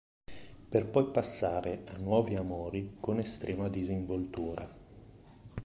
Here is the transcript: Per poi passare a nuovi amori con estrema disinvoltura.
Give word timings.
Per 0.69 0.87
poi 0.87 1.11
passare 1.11 1.83
a 1.85 1.97
nuovi 1.97 2.33
amori 2.33 2.95
con 2.99 3.19
estrema 3.19 3.69
disinvoltura. 3.69 4.67